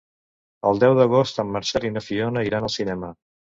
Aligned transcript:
El 0.69 0.79
deu 0.83 0.95
d'agost 0.99 1.41
en 1.43 1.51
Marcel 1.57 1.85
i 1.89 1.93
na 1.99 2.03
Fiona 2.07 2.45
iran 2.49 2.71
al 2.71 2.75
cinema. 2.79 3.13